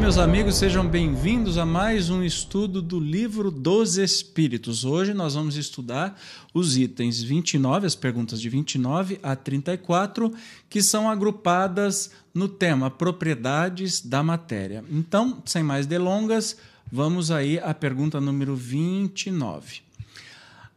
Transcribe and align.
meus 0.00 0.16
amigos, 0.16 0.54
sejam 0.54 0.88
bem-vindos 0.88 1.58
a 1.58 1.66
mais 1.66 2.08
um 2.08 2.22
estudo 2.22 2.80
do 2.80 2.98
Livro 2.98 3.50
dos 3.50 3.98
Espíritos. 3.98 4.82
Hoje 4.82 5.12
nós 5.12 5.34
vamos 5.34 5.56
estudar 5.56 6.18
os 6.54 6.78
itens 6.78 7.22
29, 7.22 7.86
as 7.86 7.94
perguntas 7.94 8.40
de 8.40 8.48
29 8.48 9.20
a 9.22 9.36
34, 9.36 10.32
que 10.70 10.82
são 10.82 11.08
agrupadas 11.10 12.12
no 12.32 12.48
tema 12.48 12.90
Propriedades 12.90 14.00
da 14.00 14.22
Matéria. 14.22 14.82
Então, 14.90 15.42
sem 15.44 15.62
mais 15.62 15.86
delongas, 15.86 16.56
vamos 16.90 17.30
aí 17.30 17.58
à 17.58 17.74
pergunta 17.74 18.18
número 18.22 18.56
29. 18.56 19.82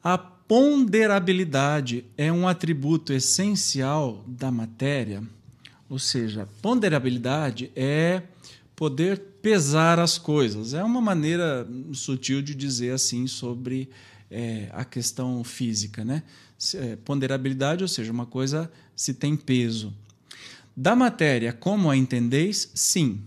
A 0.03 0.17
ponderabilidade 0.17 2.03
é 2.17 2.29
um 2.29 2.45
atributo 2.45 3.13
essencial 3.13 4.21
da 4.27 4.51
matéria? 4.51 5.23
Ou 5.89 5.97
seja, 5.97 6.45
ponderabilidade 6.61 7.71
é 7.73 8.23
poder 8.75 9.19
pesar 9.41 9.99
as 9.99 10.17
coisas. 10.17 10.73
É 10.73 10.83
uma 10.83 11.01
maneira 11.01 11.67
sutil 11.93 12.41
de 12.41 12.55
dizer 12.55 12.91
assim 12.91 13.27
sobre 13.27 13.89
é, 14.29 14.69
a 14.71 14.83
questão 14.83 15.43
física, 15.43 16.03
né? 16.03 16.23
É, 16.75 16.95
ponderabilidade, 16.95 17.83
ou 17.83 17.87
seja, 17.87 18.11
uma 18.11 18.25
coisa 18.25 18.71
se 18.95 19.13
tem 19.13 19.35
peso. 19.35 19.93
Da 20.75 20.95
matéria, 20.95 21.53
como 21.53 21.89
a 21.89 21.95
entendeis? 21.95 22.71
Sim. 22.73 23.21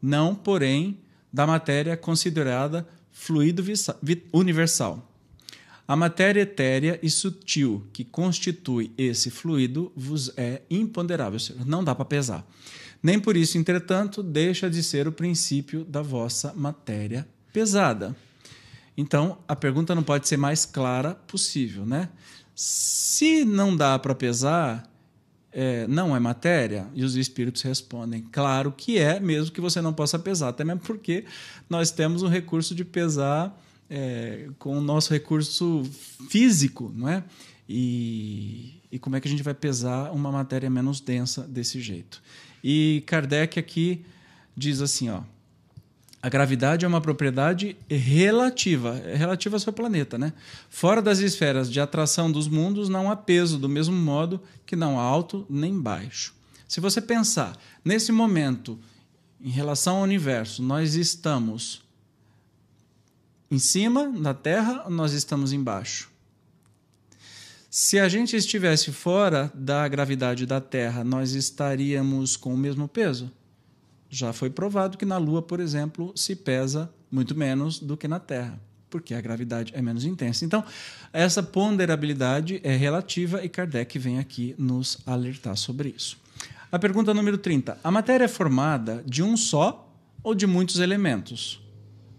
Não, 0.00 0.34
porém, 0.34 0.98
da 1.32 1.46
matéria 1.46 1.96
considerada 1.96 2.88
fluido 3.12 3.62
universal. 4.32 5.04
A 5.86 5.96
matéria 5.96 6.42
etérea 6.42 6.98
e 7.02 7.08
sutil 7.08 7.86
que 7.92 8.04
constitui 8.04 8.92
esse 8.98 9.30
fluido 9.30 9.90
vos 9.96 10.30
é 10.36 10.62
imponderável, 10.68 11.34
ou 11.34 11.40
seja, 11.40 11.64
não 11.64 11.82
dá 11.82 11.94
para 11.94 12.04
pesar. 12.04 12.46
Nem 13.02 13.20
por 13.20 13.36
isso, 13.36 13.58
entretanto, 13.58 14.22
deixa 14.22 14.68
de 14.68 14.82
ser 14.82 15.06
o 15.06 15.12
princípio 15.12 15.84
da 15.84 16.02
vossa 16.02 16.52
matéria 16.54 17.26
pesada. 17.52 18.16
Então, 18.96 19.38
a 19.46 19.54
pergunta 19.54 19.94
não 19.94 20.02
pode 20.02 20.26
ser 20.26 20.36
mais 20.36 20.64
clara 20.64 21.14
possível, 21.14 21.86
né? 21.86 22.08
Se 22.54 23.44
não 23.44 23.76
dá 23.76 23.96
para 23.96 24.12
pesar, 24.14 24.90
é, 25.52 25.86
não 25.86 26.16
é 26.16 26.18
matéria? 26.18 26.88
E 26.92 27.04
os 27.04 27.14
espíritos 27.14 27.62
respondem, 27.62 28.26
claro 28.32 28.72
que 28.72 28.98
é, 28.98 29.20
mesmo 29.20 29.52
que 29.52 29.60
você 29.60 29.80
não 29.80 29.92
possa 29.92 30.18
pesar, 30.18 30.48
até 30.48 30.64
mesmo 30.64 30.80
porque 30.80 31.24
nós 31.70 31.92
temos 31.92 32.22
o 32.22 32.26
recurso 32.26 32.74
de 32.74 32.84
pesar 32.84 33.56
é, 33.88 34.48
com 34.58 34.76
o 34.76 34.80
nosso 34.80 35.12
recurso 35.12 35.84
físico, 36.28 36.92
não 36.94 37.08
é? 37.08 37.22
E, 37.68 38.80
e 38.90 38.98
como 38.98 39.14
é 39.14 39.20
que 39.20 39.28
a 39.28 39.30
gente 39.30 39.42
vai 39.42 39.54
pesar 39.54 40.10
uma 40.10 40.32
matéria 40.32 40.68
menos 40.68 41.00
densa 41.00 41.42
desse 41.42 41.80
jeito? 41.80 42.20
E 42.62 43.02
Kardec 43.06 43.58
aqui 43.58 44.04
diz 44.56 44.80
assim, 44.80 45.08
ó, 45.08 45.22
a 46.20 46.28
gravidade 46.28 46.84
é 46.84 46.88
uma 46.88 47.00
propriedade 47.00 47.76
relativa, 47.88 49.00
é 49.04 49.14
relativa 49.14 49.56
ao 49.56 49.60
seu 49.60 49.72
planeta, 49.72 50.18
né? 50.18 50.32
Fora 50.68 51.00
das 51.00 51.20
esferas 51.20 51.70
de 51.70 51.80
atração 51.80 52.30
dos 52.30 52.48
mundos 52.48 52.88
não 52.88 53.10
há 53.10 53.16
peso, 53.16 53.56
do 53.56 53.68
mesmo 53.68 53.94
modo 53.94 54.40
que 54.66 54.74
não 54.74 54.98
há 54.98 55.02
alto 55.02 55.46
nem 55.48 55.80
baixo. 55.80 56.34
Se 56.66 56.80
você 56.80 57.00
pensar 57.00 57.56
nesse 57.84 58.10
momento 58.10 58.78
em 59.40 59.50
relação 59.50 59.98
ao 59.98 60.02
universo, 60.02 60.62
nós 60.62 60.96
estamos 60.96 61.82
em 63.50 63.58
cima 63.58 64.08
da 64.10 64.34
Terra, 64.34 64.86
nós 64.90 65.12
estamos 65.12 65.52
embaixo. 65.52 66.10
Se 67.70 67.98
a 67.98 68.08
gente 68.08 68.34
estivesse 68.34 68.90
fora 68.90 69.52
da 69.54 69.86
gravidade 69.86 70.46
da 70.46 70.58
Terra, 70.58 71.04
nós 71.04 71.32
estaríamos 71.32 72.34
com 72.34 72.54
o 72.54 72.56
mesmo 72.56 72.88
peso? 72.88 73.30
Já 74.08 74.32
foi 74.32 74.48
provado 74.48 74.96
que 74.96 75.04
na 75.04 75.18
Lua, 75.18 75.42
por 75.42 75.60
exemplo, 75.60 76.10
se 76.16 76.34
pesa 76.34 76.90
muito 77.10 77.36
menos 77.36 77.78
do 77.78 77.94
que 77.94 78.08
na 78.08 78.18
Terra, 78.18 78.58
porque 78.88 79.12
a 79.12 79.20
gravidade 79.20 79.74
é 79.76 79.82
menos 79.82 80.06
intensa. 80.06 80.46
Então, 80.46 80.64
essa 81.12 81.42
ponderabilidade 81.42 82.58
é 82.64 82.74
relativa 82.74 83.44
e 83.44 83.50
Kardec 83.50 83.98
vem 83.98 84.18
aqui 84.18 84.54
nos 84.56 84.96
alertar 85.04 85.54
sobre 85.54 85.92
isso. 85.94 86.16
A 86.72 86.78
pergunta 86.78 87.12
número 87.12 87.36
30. 87.36 87.78
A 87.84 87.90
matéria 87.90 88.24
é 88.24 88.28
formada 88.28 89.04
de 89.04 89.22
um 89.22 89.36
só 89.36 89.94
ou 90.22 90.34
de 90.34 90.46
muitos 90.46 90.78
elementos? 90.78 91.60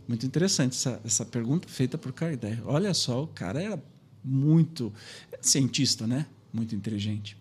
Muito 0.07 0.27
interessante 0.27 0.73
essa, 0.73 1.01
essa 1.03 1.25
pergunta 1.25 1.67
feita 1.67 1.97
por 1.97 2.13
Kardec. 2.13 2.61
Olha 2.65 2.93
só, 2.93 3.23
o 3.23 3.27
cara 3.27 3.59
era 3.59 3.79
muito 4.23 4.93
cientista, 5.41 6.05
né? 6.05 6.25
Muito 6.51 6.75
inteligente. 6.75 7.37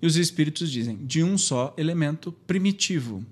E 0.00 0.06
os 0.06 0.16
espíritos 0.16 0.70
dizem 0.70 0.96
de 1.04 1.22
um 1.22 1.36
só 1.36 1.74
elemento 1.76 2.32
primitivo. 2.46 3.24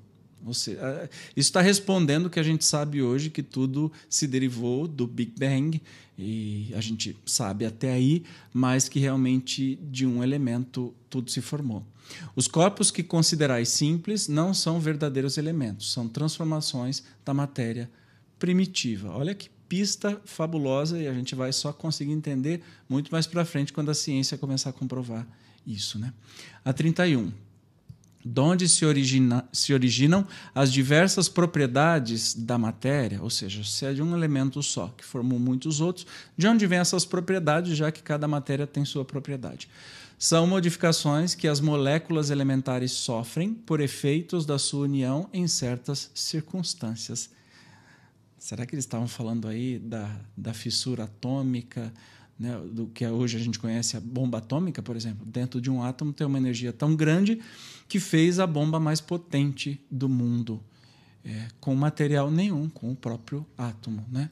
Seja, 0.52 1.10
isso 1.36 1.48
está 1.48 1.60
respondendo 1.60 2.30
que 2.30 2.38
a 2.38 2.42
gente 2.42 2.64
sabe 2.64 3.02
hoje, 3.02 3.28
que 3.28 3.42
tudo 3.42 3.92
se 4.08 4.26
derivou 4.26 4.86
do 4.86 5.06
Big 5.06 5.32
Bang, 5.38 5.82
e 6.16 6.72
a 6.74 6.80
gente 6.80 7.16
sabe 7.26 7.64
até 7.66 7.92
aí, 7.92 8.24
mas 8.52 8.88
que 8.88 8.98
realmente 8.98 9.76
de 9.90 10.06
um 10.06 10.22
elemento 10.22 10.94
tudo 11.10 11.30
se 11.30 11.40
formou. 11.40 11.84
Os 12.34 12.48
corpos 12.48 12.90
que 12.90 13.02
considerais 13.02 13.68
simples 13.68 14.26
não 14.26 14.54
são 14.54 14.80
verdadeiros 14.80 15.36
elementos, 15.36 15.92
são 15.92 16.08
transformações 16.08 17.04
da 17.24 17.34
matéria 17.34 17.90
primitiva. 18.38 19.10
Olha 19.10 19.34
que 19.34 19.50
pista 19.68 20.20
fabulosa 20.24 20.98
e 20.98 21.06
a 21.06 21.12
gente 21.12 21.34
vai 21.34 21.52
só 21.52 21.72
conseguir 21.72 22.12
entender 22.12 22.62
muito 22.88 23.10
mais 23.10 23.26
para 23.26 23.44
frente 23.44 23.72
quando 23.72 23.90
a 23.90 23.94
ciência 23.94 24.38
começar 24.38 24.70
a 24.70 24.72
comprovar 24.72 25.26
isso. 25.66 25.98
Né? 25.98 26.12
A 26.64 26.72
31. 26.72 27.30
De 28.24 28.40
onde 28.40 28.68
se, 28.68 28.84
origina, 28.84 29.48
se 29.52 29.72
originam 29.72 30.26
as 30.54 30.72
diversas 30.72 31.28
propriedades 31.28 32.34
da 32.34 32.58
matéria, 32.58 33.22
ou 33.22 33.30
seja, 33.30 33.62
se 33.62 33.86
é 33.86 33.92
de 33.92 34.02
um 34.02 34.14
elemento 34.14 34.62
só, 34.62 34.88
que 34.88 35.04
formou 35.04 35.38
muitos 35.38 35.80
outros, 35.80 36.06
de 36.36 36.46
onde 36.46 36.66
vêm 36.66 36.80
essas 36.80 37.04
propriedades, 37.04 37.76
já 37.76 37.92
que 37.92 38.02
cada 38.02 38.26
matéria 38.26 38.66
tem 38.66 38.84
sua 38.84 39.04
propriedade? 39.04 39.68
São 40.18 40.48
modificações 40.48 41.34
que 41.34 41.46
as 41.46 41.60
moléculas 41.60 42.28
elementares 42.28 42.90
sofrem 42.90 43.54
por 43.54 43.80
efeitos 43.80 44.44
da 44.44 44.58
sua 44.58 44.80
união 44.80 45.30
em 45.32 45.46
certas 45.46 46.10
circunstâncias 46.12 47.30
Será 48.38 48.64
que 48.64 48.74
eles 48.74 48.84
estavam 48.84 49.08
falando 49.08 49.48
aí 49.48 49.78
da, 49.78 50.20
da 50.36 50.54
fissura 50.54 51.04
atômica, 51.04 51.92
né, 52.38 52.56
do 52.72 52.86
que 52.86 53.04
hoje 53.06 53.36
a 53.36 53.40
gente 53.40 53.58
conhece 53.58 53.96
a 53.96 54.00
bomba 54.00 54.38
atômica, 54.38 54.80
por 54.80 54.94
exemplo? 54.94 55.26
Dentro 55.26 55.60
de 55.60 55.70
um 55.70 55.82
átomo 55.82 56.12
tem 56.12 56.26
uma 56.26 56.38
energia 56.38 56.72
tão 56.72 56.94
grande 56.94 57.40
que 57.88 57.98
fez 57.98 58.38
a 58.38 58.46
bomba 58.46 58.78
mais 58.78 59.00
potente 59.00 59.84
do 59.90 60.08
mundo, 60.08 60.62
é, 61.24 61.48
com 61.60 61.74
material 61.74 62.30
nenhum, 62.30 62.68
com 62.68 62.92
o 62.92 62.96
próprio 62.96 63.44
átomo. 63.56 64.04
Né? 64.10 64.30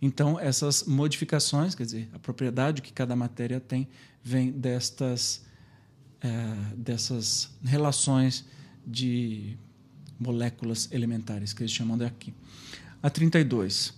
Então, 0.00 0.38
essas 0.38 0.84
modificações, 0.84 1.74
quer 1.74 1.84
dizer, 1.84 2.08
a 2.12 2.18
propriedade 2.18 2.80
que 2.80 2.92
cada 2.92 3.16
matéria 3.16 3.58
tem, 3.58 3.88
vem 4.22 4.52
destas, 4.52 5.44
é, 6.20 6.74
dessas 6.76 7.50
relações 7.64 8.44
de 8.86 9.56
moléculas 10.18 10.88
elementares, 10.92 11.52
que 11.52 11.62
eles 11.62 11.72
chamam 11.72 11.98
daqui 11.98 12.32
a 13.02 13.10
32. 13.10 13.92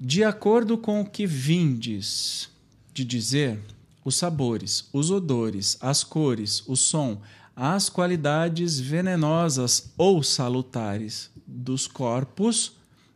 De 0.00 0.24
acordo 0.24 0.76
com 0.76 1.00
o 1.00 1.06
que 1.06 1.26
vindes 1.26 2.48
de 2.92 3.04
dizer, 3.04 3.60
os 4.04 4.16
sabores, 4.16 4.88
os 4.92 5.10
odores, 5.10 5.78
as 5.80 6.02
cores, 6.02 6.62
o 6.66 6.76
som, 6.76 7.20
as 7.54 7.88
qualidades 7.88 8.80
venenosas 8.80 9.92
ou 9.96 10.22
salutares 10.22 11.30
dos 11.46 11.86
corpos 11.86 12.72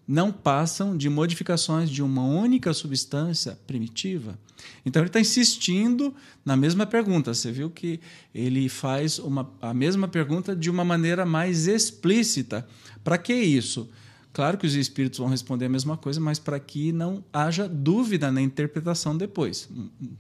não 0.07 0.31
passam 0.31 0.97
de 0.97 1.09
modificações 1.09 1.91
de 1.91 2.03
uma 2.03 2.23
única 2.23 2.73
substância 2.73 3.59
primitiva. 3.67 4.39
Então 4.85 5.03
ele 5.03 5.09
está 5.09 5.21
insistindo 5.21 6.15
na 6.45 6.57
mesma 6.57 6.87
pergunta. 6.87 7.35
Você 7.35 7.51
viu 7.51 7.69
que 7.69 7.99
ele 8.35 8.69
faz 8.69 9.19
uma, 9.19 9.51
a 9.61 9.75
mesma 9.75 10.07
pergunta 10.07 10.55
de 10.55 10.71
uma 10.71 10.85
maneira 10.85 11.27
mais 11.27 11.67
explícita. 11.67 12.67
Para 13.03 13.19
que 13.19 13.35
isso? 13.35 13.89
Claro 14.37 14.59
que 14.59 14.67
os 14.67 14.75
espíritos 14.75 15.19
vão 15.19 15.31
responder 15.31 15.65
a 15.65 15.69
mesma 15.71 15.97
coisa, 15.97 16.21
mas 16.21 16.39
para 16.39 16.61
que 16.61 16.93
não 16.93 17.25
haja 17.33 17.67
dúvida 17.67 18.31
na 18.31 18.43
interpretação 18.43 19.17
depois. 19.17 19.67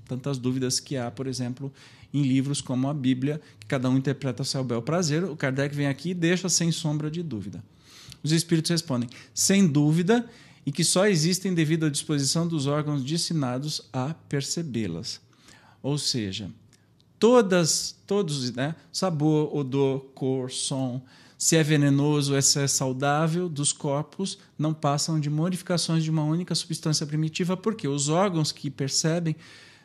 Tantas 0.08 0.38
dúvidas 0.38 0.80
que 0.80 0.96
há, 0.96 1.10
por 1.10 1.26
exemplo, 1.26 1.70
em 2.14 2.22
livros 2.22 2.62
como 2.62 2.88
a 2.88 2.94
Bíblia, 2.94 3.42
que 3.60 3.66
cada 3.66 3.90
um 3.90 3.98
interpreta 3.98 4.40
ao 4.40 4.46
seu 4.46 4.64
bel 4.64 4.80
prazer, 4.80 5.22
o 5.22 5.36
Kardec 5.36 5.76
vem 5.76 5.86
aqui 5.86 6.12
e 6.12 6.14
deixa 6.14 6.48
sem 6.48 6.72
sombra 6.72 7.10
de 7.10 7.22
dúvida. 7.22 7.62
Os 8.22 8.32
espíritos 8.32 8.70
respondem, 8.70 9.10
sem 9.34 9.68
dúvida, 9.68 10.26
e 10.64 10.72
que 10.72 10.82
só 10.82 11.06
existem 11.06 11.52
devido 11.52 11.84
à 11.84 11.90
disposição 11.90 12.48
dos 12.48 12.66
órgãos 12.66 13.04
destinados 13.04 13.82
a 13.92 14.14
percebê-las. 14.30 15.20
Ou 15.82 15.98
seja, 15.98 16.50
todas, 17.18 17.94
todos, 18.06 18.50
né, 18.52 18.74
sabor, 18.90 19.54
odor, 19.54 20.06
cor, 20.14 20.50
som, 20.50 21.04
se 21.38 21.56
é 21.56 21.62
venenoso 21.62 22.34
ou 22.34 22.42
se 22.42 22.60
é 22.60 22.66
saudável 22.66 23.48
dos 23.48 23.72
corpos 23.72 24.38
não 24.58 24.72
passam 24.72 25.20
de 25.20 25.28
modificações 25.28 26.02
de 26.02 26.10
uma 26.10 26.24
única 26.24 26.54
substância 26.54 27.06
primitiva, 27.06 27.56
porque 27.56 27.86
os 27.86 28.08
órgãos 28.08 28.52
que 28.52 28.70
percebem 28.70 29.36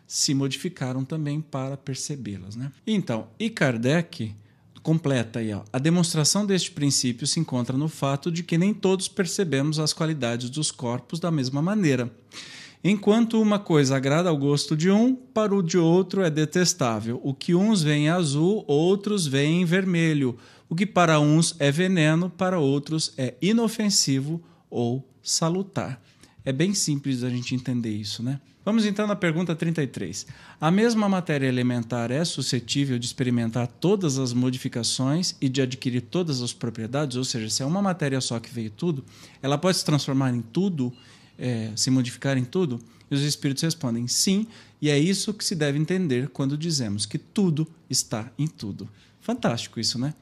se 0.08 0.34
modificaram 0.34 1.06
também 1.06 1.40
para 1.42 1.78
percebê-las. 1.78 2.56
Né? 2.56 2.72
Então, 2.86 3.28
e 3.40 3.50
Kardec, 3.50 4.36
completa 4.84 5.40
aí, 5.40 5.54
ó. 5.54 5.64
A 5.72 5.80
demonstração 5.80 6.46
deste 6.46 6.72
princípio 6.72 7.28
se 7.28 7.40
encontra 7.40 7.78
no 7.78 7.88
fato 7.88 8.32
de 8.32 8.44
que 8.44 8.58
nem 8.58 8.74
todos 8.74 9.08
percebemos 9.08 9.80
as 9.80 9.94
qualidades 9.94 10.50
dos 10.50 10.72
corpos 10.72 11.20
da 11.20 11.32
mesma 11.32 11.62
maneira. 11.62 12.12
Enquanto 12.84 13.40
uma 13.40 13.60
coisa 13.60 13.96
agrada 13.96 14.30
ao 14.30 14.38
gosto 14.38 14.76
de 14.76 14.90
um, 14.90 15.16
para 15.16 15.54
o 15.54 15.62
de 15.62 15.78
outro 15.78 16.24
é 16.24 16.30
detestável. 16.32 17.22
O 17.24 17.34
que 17.34 17.54
uns 17.54 17.84
veem 17.84 18.10
azul, 18.10 18.66
outros 18.68 19.28
veem 19.28 19.64
vermelho. 19.66 20.36
O 20.68 20.76
que 20.76 20.86
para 20.86 21.20
uns 21.20 21.56
é 21.60 21.72
veneno, 21.72 22.30
para 22.30 22.60
outros 22.60 23.14
é 23.18 23.36
inofensivo 23.40 24.42
ou 24.70 25.08
salutar. 25.22 26.02
É 26.44 26.52
bem 26.52 26.74
simples 26.74 27.24
a 27.24 27.30
gente 27.30 27.54
entender 27.54 27.92
isso, 27.92 28.24
né? 28.24 28.40
Vamos 28.64 28.86
então 28.86 29.08
na 29.08 29.16
pergunta 29.16 29.56
33. 29.56 30.28
A 30.60 30.70
mesma 30.70 31.10
matéria 31.10 31.48
elementar 31.48 32.12
é 32.12 32.24
suscetível 32.24 33.00
de 33.00 33.06
experimentar 33.08 33.68
todas 33.68 34.20
as 34.20 34.34
modificações 34.34 35.36
e 35.42 35.50
de 35.50 35.62
adquirir 35.64 36.02
todas 36.02 36.42
as 36.42 36.54
propriedades? 36.54 37.18
Ou 37.18 37.24
seja, 37.24 37.50
se 37.50 37.64
é 37.64 37.66
uma 37.66 37.82
matéria 37.82 38.22
só 38.22 38.40
que 38.40 38.54
veio 38.54 38.70
tudo, 38.70 39.04
ela 39.42 39.58
pode 39.58 39.78
se 39.78 39.86
transformar 39.86 40.32
em 40.32 40.42
tudo, 40.42 40.94
é, 41.42 41.72
se 41.76 41.90
modificar 41.90 42.38
em 42.38 42.46
tudo? 42.46 42.80
E 43.10 43.16
os 43.16 43.22
espíritos 43.24 43.64
respondem 43.64 44.08
sim, 44.08 44.48
e 44.82 44.90
é 44.90 44.98
isso 44.98 45.34
que 45.34 45.44
se 45.44 45.56
deve 45.56 45.78
entender 45.78 46.30
quando 46.30 46.58
dizemos 46.58 47.06
que 47.06 47.18
tudo 47.18 47.68
está 47.90 48.32
em 48.38 48.48
tudo. 48.48 48.88
Fantástico 49.20 49.80
isso, 49.80 50.00
né? 50.00 50.14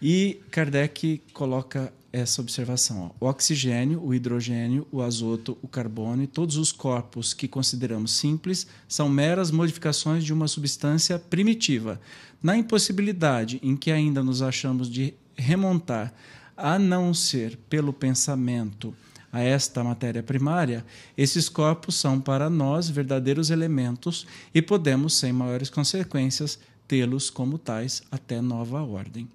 E 0.00 0.38
Kardec 0.50 1.20
coloca 1.32 1.92
essa 2.12 2.40
observação. 2.40 3.12
Ó. 3.20 3.26
O 3.26 3.28
oxigênio, 3.28 4.02
o 4.02 4.14
hidrogênio, 4.14 4.86
o 4.92 5.02
azoto, 5.02 5.58
o 5.60 5.68
carbono 5.68 6.22
e 6.22 6.26
todos 6.26 6.56
os 6.56 6.70
corpos 6.70 7.34
que 7.34 7.48
consideramos 7.48 8.12
simples 8.12 8.66
são 8.86 9.08
meras 9.08 9.50
modificações 9.50 10.24
de 10.24 10.32
uma 10.32 10.48
substância 10.48 11.18
primitiva. 11.18 12.00
Na 12.42 12.56
impossibilidade 12.56 13.58
em 13.62 13.76
que 13.76 13.90
ainda 13.90 14.22
nos 14.22 14.40
achamos 14.40 14.88
de 14.88 15.14
remontar, 15.36 16.14
a 16.56 16.78
não 16.78 17.12
ser 17.14 17.56
pelo 17.68 17.92
pensamento, 17.92 18.94
a 19.32 19.40
esta 19.40 19.84
matéria 19.84 20.22
primária, 20.22 20.84
esses 21.16 21.48
corpos 21.48 21.94
são 21.94 22.20
para 22.20 22.48
nós 22.48 22.88
verdadeiros 22.88 23.50
elementos 23.50 24.26
e 24.54 24.62
podemos, 24.62 25.14
sem 25.14 25.32
maiores 25.32 25.68
consequências, 25.70 26.58
tê-los 26.86 27.28
como 27.28 27.58
tais 27.58 28.02
até 28.10 28.40
nova 28.40 28.82
ordem. 28.82 29.28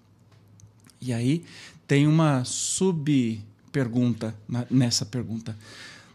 E 1.00 1.14
aí 1.14 1.46
tem 1.88 2.08
uma 2.08 2.44
sub-pergunta 2.44 4.34
nessa 4.70 5.06
pergunta. 5.06 5.56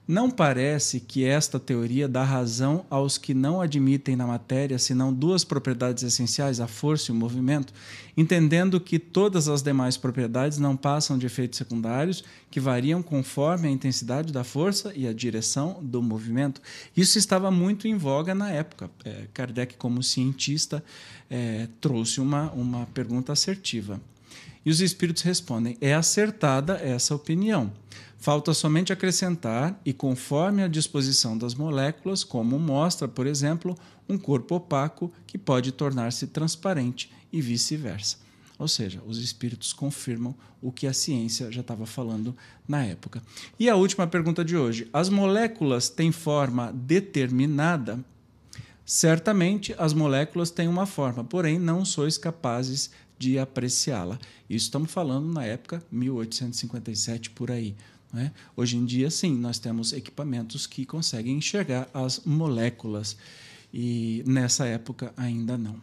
Não 0.09 0.31
parece 0.31 1.01
que 1.01 1.23
esta 1.23 1.61
teoria 1.61 2.09
dá 2.09 2.25
razão 2.25 2.87
aos 2.89 3.19
que 3.19 3.35
não 3.35 3.61
admitem 3.61 4.17
na 4.17 4.27
matéria 4.27 4.79
senão 4.79 5.13
duas 5.13 5.45
propriedades 5.45 6.03
essenciais, 6.03 6.61
a 6.61 6.67
força 6.67 7.13
e 7.13 7.15
o 7.15 7.15
movimento, 7.15 7.75
entendendo 8.17 8.81
que 8.81 8.99
todas 8.99 9.49
as 9.49 9.63
demais 9.63 9.99
propriedades 9.99 10.57
não 10.57 10.75
passam 10.75 11.19
de 11.19 11.27
efeitos 11.27 11.59
secundários 11.59 12.25
que 12.51 12.59
variam 12.59 13.03
conforme 13.03 13.69
a 13.69 13.71
intensidade 13.71 14.33
da 14.33 14.43
força 14.43 14.95
e 14.97 15.07
a 15.07 15.13
direção 15.13 15.79
do 15.83 16.01
movimento. 16.01 16.63
Isso 16.97 17.19
estava 17.19 17.51
muito 17.51 17.87
em 17.87 17.99
voga 17.99 18.35
na 18.35 18.51
época. 18.51 18.91
É, 19.05 19.27
Kardec, 19.35 19.77
como 19.77 20.03
cientista, 20.03 20.83
é, 21.29 21.69
trouxe 21.83 22.19
uma, 22.19 22.51
uma 22.53 22.87
pergunta 22.95 23.35
assertiva. 23.35 24.01
E 24.65 24.71
os 24.71 24.81
espíritos 24.81 25.23
respondem: 25.23 25.77
é 25.81 25.95
acertada 25.95 26.75
essa 26.75 27.15
opinião. 27.15 27.73
Falta 28.19 28.53
somente 28.53 28.93
acrescentar, 28.93 29.81
e 29.85 29.93
conforme 29.93 30.63
a 30.63 30.69
disposição 30.69 31.39
das 31.39 31.55
moléculas, 31.55 32.25
como 32.25 32.59
mostra, 32.59 33.07
por 33.07 33.27
exemplo, 33.27 33.77
um 34.09 34.19
corpo 34.19 34.57
opaco 34.57 35.13
que 35.27 35.39
pode 35.39 35.71
tornar-se 35.71 36.27
transparente 36.27 37.11
e 37.33 37.41
vice-versa. 37.41 38.17
Ou 38.59 38.67
seja, 38.67 39.01
os 39.07 39.19
espíritos 39.19 39.73
confirmam 39.73 40.35
o 40.61 40.73
que 40.73 40.87
a 40.89 40.93
ciência 40.93 41.53
já 41.53 41.61
estava 41.61 41.87
falando 41.87 42.37
na 42.67 42.85
época. 42.85 43.23
E 43.59 43.69
a 43.69 43.77
última 43.77 44.07
pergunta 44.07 44.45
de 44.45 44.57
hoje: 44.57 44.89
as 44.93 45.09
moléculas 45.09 45.89
têm 45.89 46.11
forma 46.11 46.73
determinada? 46.73 48.05
Certamente 48.89 49.75
as 49.77 49.93
moléculas 49.93 50.51
têm 50.51 50.67
uma 50.67 50.87
forma, 50.87 51.23
porém 51.23 51.59
não 51.59 51.85
sois 51.85 52.17
capazes 52.17 52.91
de 53.19 53.39
apreciá-la. 53.39 54.19
Isso 54.49 54.65
estamos 54.65 54.91
falando 54.91 55.31
na 55.31 55.45
época 55.45 55.83
1857 55.93 57.29
por 57.29 57.51
aí. 57.51 57.77
Né? 58.11 58.33
Hoje 58.57 58.79
em 58.79 58.87
dia, 58.87 59.11
sim, 59.11 59.37
nós 59.37 59.59
temos 59.59 59.93
equipamentos 59.93 60.67
que 60.67 60.87
conseguem 60.87 61.37
enxergar 61.37 61.87
as 61.93 62.23
moléculas 62.25 63.15
e 63.75 64.25
nessa 64.27 64.65
época 64.65 65.13
ainda 65.19 65.59
não. 65.59 65.77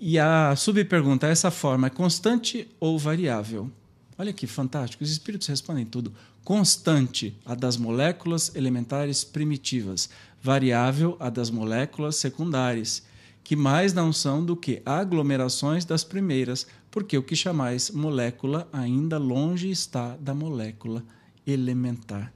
E 0.00 0.18
a 0.18 0.56
subpergunta: 0.56 1.26
essa 1.26 1.50
forma 1.50 1.88
é 1.88 1.90
constante 1.90 2.66
ou 2.80 2.98
variável? 2.98 3.70
Olha 4.18 4.32
que 4.32 4.46
fantástico, 4.46 5.04
os 5.04 5.10
espíritos 5.10 5.46
respondem 5.48 5.84
tudo. 5.84 6.12
Constante, 6.44 7.36
a 7.44 7.54
das 7.54 7.76
moléculas 7.76 8.54
elementares 8.54 9.24
primitivas. 9.24 10.08
Variável, 10.42 11.16
a 11.20 11.28
das 11.28 11.50
moléculas 11.50 12.16
secundárias 12.16 13.02
que 13.46 13.54
mais 13.54 13.92
não 13.92 14.12
são 14.12 14.44
do 14.44 14.56
que 14.56 14.82
aglomerações 14.84 15.84
das 15.84 16.02
primeiras, 16.02 16.66
porque 16.90 17.16
o 17.16 17.22
que 17.22 17.36
chamais 17.36 17.92
molécula 17.92 18.68
ainda 18.72 19.18
longe 19.18 19.70
está 19.70 20.16
da 20.16 20.34
molécula 20.34 21.04
elementar. 21.46 22.32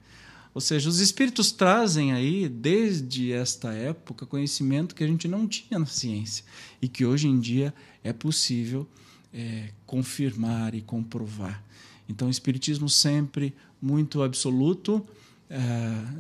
Ou 0.55 0.61
seja, 0.61 0.89
os 0.89 1.01
espíritos 1.01 1.51
trazem 1.51 2.13
aí, 2.13 2.49
desde 2.49 3.33
esta 3.33 3.73
época, 3.73 4.25
conhecimento 4.25 4.95
que 4.95 5.03
a 5.03 5.07
gente 5.09 5.27
não 5.27 5.49
tinha 5.49 5.81
na 5.81 5.87
ciência 5.87 6.45
e 6.81 6.87
que 6.87 7.05
hoje 7.05 7.27
em 7.27 7.41
dia 7.41 7.75
é 8.05 8.13
possível 8.13 8.87
é, 9.33 9.71
confirmar 9.87 10.75
e 10.75 10.81
comprovar. 10.81 11.63
Então, 12.09 12.29
o 12.29 12.31
Espiritismo 12.31 12.89
sempre 12.89 13.55
muito 13.81 14.23
absoluto 14.23 15.07
é, 15.49 15.59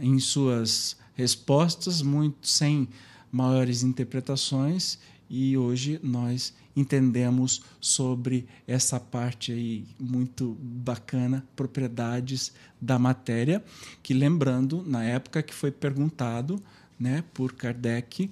em 0.01 0.19
suas 0.19 0.97
respostas, 1.15 2.03
muito 2.03 2.47
sem 2.47 2.89
maiores 3.31 3.83
interpretações 3.83 4.99
e 5.29 5.57
hoje 5.57 6.01
nós 6.03 6.53
entendemos 6.75 7.63
sobre 7.81 8.47
essa 8.67 8.99
parte 8.99 9.53
aí 9.53 9.85
muito 9.99 10.57
bacana, 10.61 11.47
propriedades 11.55 12.53
da 12.81 12.99
matéria, 12.99 13.63
que 14.03 14.13
lembrando, 14.13 14.83
na 14.85 15.05
época 15.05 15.43
que 15.43 15.55
foi 15.55 15.71
perguntado, 15.71 16.61
né, 16.99 17.23
por 17.33 17.53
Kardec, 17.53 18.29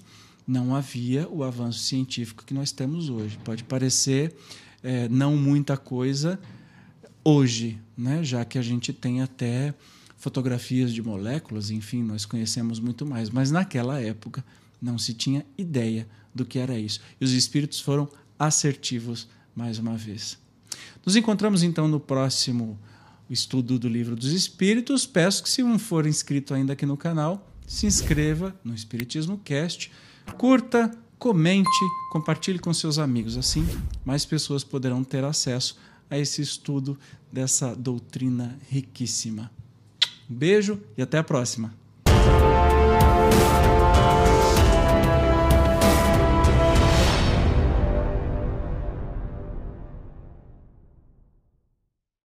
não 0.46 0.74
havia 0.74 1.28
o 1.28 1.44
avanço 1.44 1.80
científico 1.80 2.44
que 2.44 2.54
nós 2.54 2.72
temos 2.72 3.08
hoje. 3.08 3.38
Pode 3.44 3.62
parecer 3.62 4.34
é, 4.82 5.08
não 5.08 5.36
muita 5.36 5.76
coisa 5.76 6.38
hoje, 7.24 7.78
né, 7.96 8.22
já 8.22 8.44
que 8.44 8.58
a 8.58 8.62
gente 8.62 8.92
tem 8.92 9.20
até 9.20 9.74
fotografias 10.16 10.92
de 10.92 11.02
moléculas, 11.02 11.70
enfim, 11.70 12.02
nós 12.02 12.24
conhecemos 12.24 12.80
muito 12.80 13.04
mais, 13.06 13.30
mas 13.30 13.50
naquela 13.50 14.00
época 14.00 14.44
não 14.80 14.98
se 14.98 15.14
tinha 15.14 15.44
ideia 15.56 16.08
do 16.34 16.44
que 16.44 16.58
era 16.58 16.78
isso. 16.78 17.00
E 17.20 17.24
os 17.24 17.32
espíritos 17.32 17.80
foram 17.80 18.08
assertivos 18.38 19.28
mais 19.54 19.78
uma 19.78 19.96
vez. 19.96 20.38
Nos 21.04 21.16
encontramos 21.16 21.62
então 21.62 21.88
no 21.88 21.98
próximo 21.98 22.78
estudo 23.28 23.78
do 23.78 23.88
Livro 23.88 24.16
dos 24.16 24.32
Espíritos. 24.32 25.06
Peço 25.06 25.42
que, 25.42 25.50
se 25.50 25.62
não 25.62 25.78
for 25.78 26.06
inscrito 26.06 26.54
ainda 26.54 26.72
aqui 26.72 26.86
no 26.86 26.96
canal, 26.96 27.50
se 27.66 27.86
inscreva 27.86 28.54
no 28.64 28.74
Espiritismo 28.74 29.38
Cast, 29.38 29.90
curta, 30.36 30.90
comente, 31.18 31.68
compartilhe 32.10 32.58
com 32.58 32.72
seus 32.72 32.98
amigos. 32.98 33.36
Assim, 33.36 33.66
mais 34.04 34.24
pessoas 34.24 34.64
poderão 34.64 35.02
ter 35.02 35.24
acesso 35.24 35.76
a 36.10 36.18
esse 36.18 36.40
estudo 36.40 36.98
dessa 37.32 37.74
doutrina 37.74 38.58
riquíssima. 38.68 39.50
Um 40.30 40.34
beijo 40.34 40.80
e 40.96 41.02
até 41.02 41.18
a 41.18 41.24
próxima. 41.24 41.74